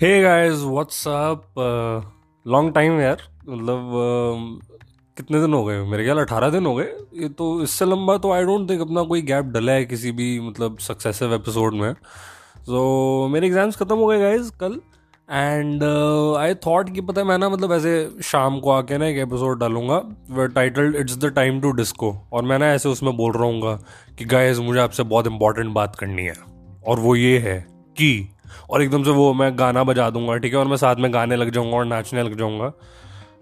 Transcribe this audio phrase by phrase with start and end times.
[0.00, 1.42] Hey guys what's up
[2.46, 4.76] long time यार मतलब uh,
[5.16, 5.82] कितने दिन हो गए?
[5.82, 9.02] मेरे ख्याल अठारह दिन हो गए। ये तो इससे लंबा तो आई डोंट थिंक अपना
[9.02, 13.96] कोई गैप डला है किसी भी मतलब सक्सेसिव एपिसोड में। सो so, मेरे एग्ज़ाम्स ख़त्म
[13.96, 14.80] हो गए गाइस कल।
[15.30, 15.84] एंड
[16.38, 19.60] आई थॉट कि पता है मैं ना मतलब ऐसे शाम को आके ना एक एपिसोड
[19.60, 20.02] डालूँगा
[20.54, 23.78] titled it's the time to disco और मैं ना ऐसे उसमें बोल रहा हूँ
[24.18, 26.36] कि गाइज़ मुझे आपसे बहुत इंपॉर्टेंट बात करनी है।
[26.86, 27.58] और वो ये है
[27.96, 28.28] कि
[28.70, 30.58] और एकदम से वो मैं गाना बजा दूँगा, ठीक है?
[30.58, 32.72] और मैं साथ में गाने लग जाऊँगा और नाचने लग जाऊँगा।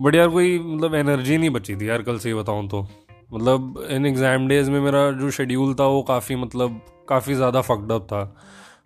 [0.00, 2.86] बट यार कोई मतलब एनर्जी नहीं बची थी यार कल से ही बताऊँ तो।
[3.32, 8.06] मतलब इन एग्ज़ाम डेज़ में मेरा जो शेड्यूल था वो काफ़ी मतलब काफ़ी ज़्यादा फकडअप
[8.06, 8.36] था।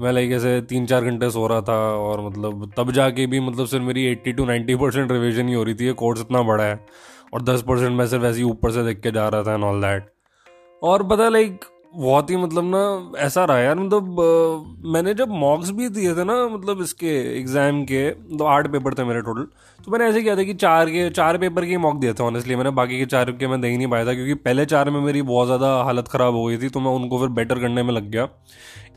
[0.00, 3.66] मैं लाइक ऐसे तीन चार घंटे सो रहा था और मतलब तब जाके भी मतलब
[3.66, 6.64] सिर्फ़ मेरी eighty to ninety percent revision ही हो रही थी। ये कोर्स इतना बड़ा
[6.64, 6.80] है
[7.34, 9.64] और दस परसेंट मैं सिर्फ़ ऐसे ही ऊपर से देख के जा रहा था एंड
[9.64, 10.10] ऑल दैट
[10.82, 11.64] और पता लाइक
[11.94, 16.34] बहुत ही मतलब ना ऐसा रहा यार मतलब मैंने जब मॉक्स भी दिए थे ना
[16.48, 19.46] मतलब इसके एग्ज़ाम के तो आठ पेपर थे मेरे टोटल
[19.84, 22.56] तो मैंने ऐसे किया था कि चार के चार पेपर के मॉक दिए थे ऑनेस्टली
[22.56, 25.00] मैंने बाकी के चार के मैं दे ही नहीं पाया था क्योंकि पहले चार में
[25.00, 27.92] मेरी बहुत ज़्यादा हालत ख़राब हो गई थी तो मैं उनको फिर बेटर करने में
[27.94, 28.28] लग गया।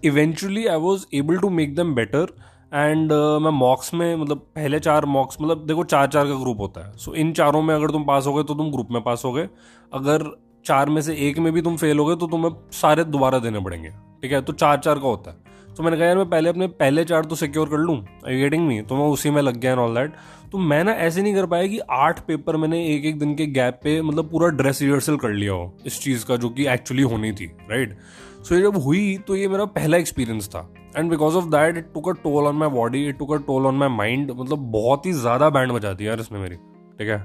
[0.04, 2.34] Eventually I was able to make them better
[2.74, 6.60] and uh, मैं मॉक्स में मतलब पहले चार मॉक्स मतलब देखो चार चार का ग्रुप
[6.60, 8.88] होता है सो so, इन चारों में अगर तुम पास हो गए तो तुम ग्रुप
[8.92, 9.48] में पास हो गए।
[9.92, 10.24] अगर
[10.66, 13.60] चार में से एक में भी तुम फेल हो गए तो तुम्हें सारे दोबारा देने
[13.60, 14.42] पड़ेंगे। ठीक है?
[14.42, 17.26] तो चार चार का होता है। तो मैंने कहा यार मैं पहले अपने पहले चार
[17.26, 17.98] तो सिक्योर कर लूँ?
[18.28, 20.14] आई गेटिंग मी तो मैं उसी में लग गया एंड ऑल दैट
[20.52, 23.46] तो मैं ना ऐसे नहीं कर पाया कि आठ पेपर मैंने एक एक दिन के
[23.48, 27.04] गैप पे मतलब पूरा ड्रेस रिहर्सल कर लिया हो इस चीज़ का जो कि एक्चुअली
[27.04, 27.98] होनी थी राइट
[28.44, 31.92] सो ये जब हुई तो ये मेरा पहला एक्सपीरियंस था। And because of that it
[31.94, 35.06] took a toll on my body it took a toll on my mind मतलब बहुत
[35.06, 37.20] ही ज़्यादा बैंड बजा दिया यार इसने मेरी। ठीक है?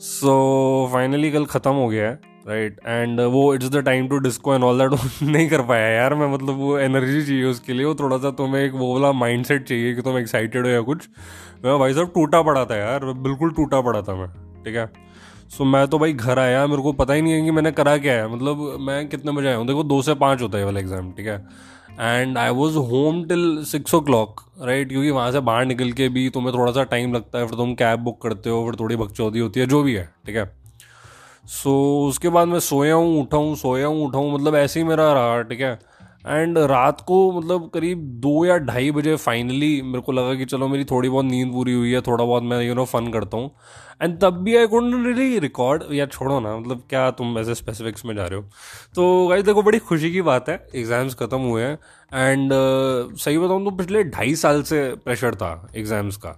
[0.00, 4.18] सो so, फाइनली कल ख़त्म हो गया है। राइट एंड वो it's the time to
[4.18, 7.84] disco and all that नहीं कर पाया यार मैं मतलब वो एनर्जी चाहिए उसके लिए,
[7.84, 10.80] वो थोड़ा सा तुम्हें एक वो वाला माइंड सेट चाहिए कि तुम एक्साइटेड हो या
[10.82, 11.08] कुछ।
[11.64, 14.28] मैं भाई साहब टूटा पड़ा था यार बिल्कुल टूटा पड़ा था मैं,
[14.64, 14.90] ठीक है?
[15.50, 17.96] सो मैं तो भाई घर आया, मेरे को पता ही नहीं है कि मैंने करा
[17.98, 19.66] क्या है। मतलब मैं कितने बजे आया हूँ?
[19.66, 21.36] देखो, दो से पाँच होता है वाला एग्ज़ाम ठीक है?
[22.00, 26.28] And I was home till six o'clock right क्योंकि वहाँ से बाहर निकल के भी
[26.30, 29.38] तुम्हें थोड़ा सा टाइम लगता है, फिर तुम कैब बुक करते हो, फिर थोड़ी बकचौदी
[29.38, 30.50] होती है, जो भी है, ठीक है?
[31.48, 34.80] सो so, उसके बाद मैं सोया हूँ उठा हूँ सोया हूँ उठा हूँ मतलब ऐसे
[34.80, 35.78] ही मेरा रहा ठीक है?
[36.26, 40.68] एंड रात को मतलब करीब दो या ढाई बजे फाइनली मेरे को लगा कि चलो
[40.68, 43.50] मेरी थोड़ी बहुत नींद पूरी हुई है थोड़ा बहुत मैं यू नो फन करता हूँ।
[44.02, 48.04] एंड तब भी आई कुंड रियली रिकॉर्ड या छोड़ो ना मतलब क्या तुम ऐसे स्पेसिफिक्स
[48.04, 48.44] में जा रहे हो?
[48.94, 51.78] तो गाइस देखो बड़ी खुशी की बात है एग्ज़ाम्स ख़त्म हुए हैं।
[52.12, 56.30] एंड uh, सही बताऊँ तो पिछले ढाई साल से प्रेशर था एग्ज़ाम्स का।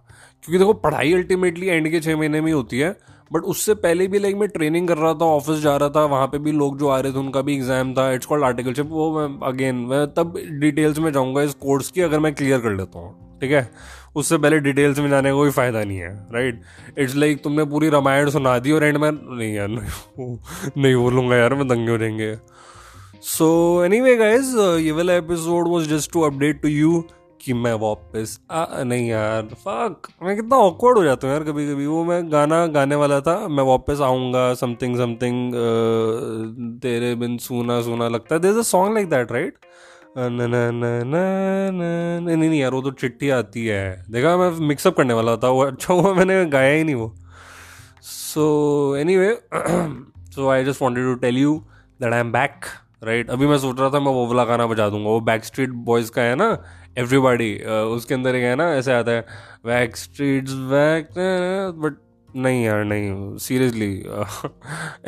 [0.44, 2.97] क्योंकि देखो पढ़ाई अल्टीमेटली एंड के छः महीने में ही होती है।
[3.32, 6.26] बट उससे पहले भी लाइक मैं ट्रेनिंग कर रहा था ऑफ़िस जा रहा था वहाँ
[6.26, 9.10] पे भी लोग जो आ रहे थे उनका भी एग्ज़ाम था इट्स कॉल्ड आर्टिकलशिप वो
[9.18, 12.98] मैं अगेन मैं तब डिटेल्स में जाऊँगा इस कोर्स की अगर मैं क्लियर कर लेता
[12.98, 13.70] हूँ ठीक है?
[14.16, 16.62] उससे पहले डिटेल्स में जाने का कोई फ़ायदा नहीं है राइट
[16.98, 20.38] इट्स लाइक तुमने पूरी रामायण सुना दी और एंड में नहीं यार नहीं,
[20.78, 22.34] नहीं बोलूँगा यार मैं दंगे हो जाएँगे।
[23.22, 27.04] सो एनी वे गाइज़ ये वाला episode was just to update to you
[27.41, 31.87] कि मैं वापस नहीं यार फक मैं कितना ऑकवर्ड हो जाता हूँ यार कभी कभी
[31.87, 35.53] वो मैं गाना गाने वाला था, मैं वापस आऊँगा समथिंग समथिंग
[36.83, 39.55] तेरे बिन सुना सुना लगता है। There a song like that right
[40.19, 40.49] नहीं
[42.37, 45.95] नहीं यार, वो तो चिट्ठी आती है। देखा, मैं मिक्सअप करने वाला था, वो अच्छा
[45.95, 47.15] हुआ, मैंने गाया ही नहीं वो।
[48.03, 49.34] So anyway
[50.34, 51.55] so I just wanted to tell you
[52.01, 52.65] that I am back
[53.03, 55.71] right अभी मैं सोच रहा था मैं वो वाला गाना बजा दूँगा। वो बैक स्ट्रीट
[55.87, 56.47] बॉयज़ का है ना?
[56.99, 57.55] एवरीबॉडी
[57.94, 59.21] उसके अंदर एक है ना, ऐसे आता है
[59.66, 61.09] बैक स्ट्रीट्स बैक
[61.78, 61.97] बट
[62.28, 63.93] नहीं यार, नहीं। सीरियसली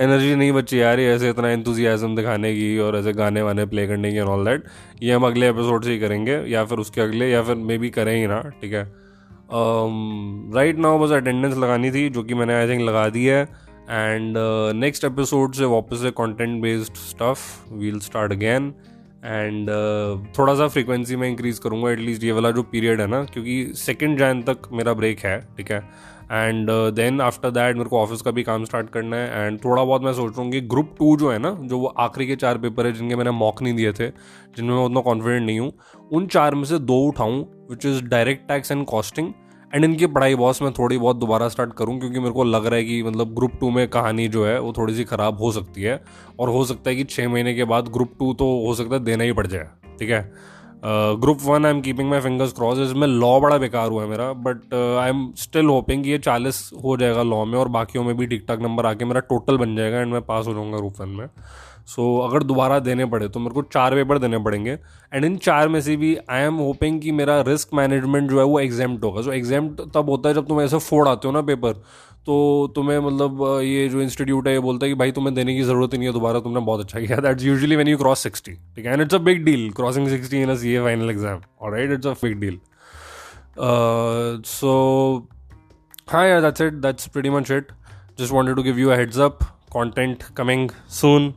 [0.04, 3.86] एनर्जी नहीं बची यार ये ऐसे इतना इंतजियाज़म दिखाने की और ऐसे गाने वाने प्ले
[3.86, 4.64] करने की ऑल दैट
[5.02, 7.90] ये हम अगले एपिसोड से ही करेंगे, या फिर उसके अगले, या फिर मे बी
[7.90, 8.84] करें ही ना, ठीक है?
[10.54, 13.46] राइट नाउ बस अटेंडेंस लगानी थी, जो कि मैंने आई थिंक लगा दी है।
[13.90, 14.34] एंड
[14.76, 18.72] नेक्स्ट एपिसोड से वापस से content based stuff will start again
[19.24, 19.68] and
[20.38, 24.18] थोड़ा सा फ्रीक्वेंसी में इंक्रीज करूँगा एटलीस्ट ये वाला जो पीरियड है ना, क्योंकि सेकेंड
[24.18, 25.78] जैन तक मेरा ब्रेक है, ठीक है?
[26.32, 29.84] एंड देन आफ्टर दैट मेरे को ऑफ़िस का भी काम स्टार्ट करना है एंड थोड़ा
[29.84, 32.36] बहुत मैं सोच रहा हूँ कि ग्रुप टू जो है ना, जो वो आखिरी के
[32.36, 34.08] चार पेपर है जिनके मैंने मॉक नहीं दिए थे,
[34.56, 35.72] जिनमें मैं उतना कॉन्फिडेंट नहीं हूँ,
[36.12, 37.40] उन चार में से दो उठाऊँ
[37.70, 39.32] which is direct tax and costing
[39.72, 42.76] and इनकी पढ़ाई बॉस मैं थोड़ी बहुत दोबारा स्टार्ट करूँ, क्योंकि मेरे को लग रहा
[42.76, 45.82] है कि मतलब ग्रुप टू में कहानी जो है, वो थोड़ी सी ख़राब हो सकती
[45.82, 46.00] है।
[46.40, 49.04] और हो सकता है कि छः महीने के बाद ग्रुप टू तो हो सकता है
[49.04, 50.20] देना ही पड़ जाए, ठीक है?
[50.84, 54.32] Group one I am keeping my fingers cross इसमें लॉ बड़ा बेकार हुआ है मेरा
[54.46, 58.26] but I am still hoping ये चालीस हो जाएगा लॉ में, और बाकियों में भी
[58.26, 61.08] ठीक ठाक नंबर आके मेरा टोटल बन जाएगा एंड मैं पास हो जाऊँगा ग्रुप वन
[61.10, 61.26] में।
[61.86, 64.78] सो so, अगर दोबारा देने पड़े तो मेरे को चार पेपर देने पड़ेंगे।
[65.12, 68.44] एंड इन चार में से भी आई एम होपिंग कि मेरा रिस्क मैनेजमेंट जो है
[68.44, 71.34] वो एग्जाम्ट होगा। सो so, एग्जाम्ट तब होता है जब तुम ऐसे फोड़ आते हो
[71.34, 71.82] ना पेपर
[72.26, 72.34] तो
[72.74, 75.92] तुम्हें मतलब ये जो इंस्टीट्यूट है ये बोलता है कि भाई तुम्हें देने की ज़रूरत
[75.92, 78.86] ही नहीं है दोबारा तुमने बहुत अच्छा किया। That's usually when you cross sixty ठीक
[78.86, 78.92] है?
[78.92, 82.12] And it's a big deal crossing sixty in a a final exam alright it's a
[82.22, 82.58] big deal
[84.46, 84.72] so
[86.10, 87.72] हाँ यार that's it that's pretty much it
[88.20, 89.42] just wanted to give you a heads up
[89.76, 91.32] content coming soon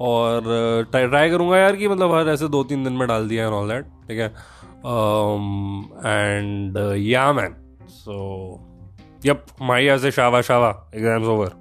[0.00, 3.44] और uh, try करूँगा यार कि मतलब हर ऐसे दो तीन दिन में डाल दिया
[3.44, 4.32] एंड ऑल दैट ठीक है?
[6.06, 7.54] And yeah man
[7.88, 8.16] so
[9.26, 11.52] yup my as ए शावा Shava exams over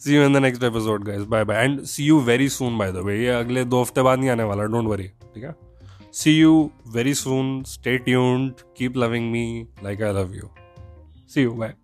[0.00, 2.92] see you in the next episode guys bye bye and see you very soon by
[2.92, 5.54] the way ये अगले दो हफ़्ते बाद नहीं आने वाला डोंट वरी ठीक है?
[6.12, 10.50] See you very soon stay tuned keep loving me like I love you
[11.28, 11.74] see you bye